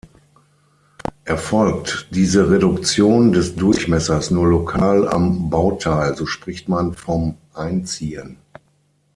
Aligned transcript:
Erfolgt 1.25 2.07
diese 2.09 2.49
Reduktion 2.49 3.33
des 3.33 3.55
Durchmessers 3.55 4.31
nur 4.31 4.47
lokal 4.47 5.07
am 5.07 5.51
Bauteil, 5.51 6.15
so 6.17 6.25
spricht 6.25 6.67
man 6.67 6.95
vom 6.95 7.37
"Einziehen". 7.53 8.37